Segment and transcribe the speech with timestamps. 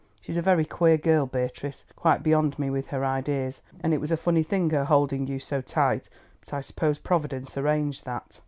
[0.19, 4.11] She's a very queer girl, Beatrice, quite beyond me with her ideas, and it was
[4.11, 8.39] a funny thing her holding you so tight, but I suppose Providence arranged that.